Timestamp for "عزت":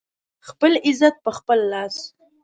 0.87-1.15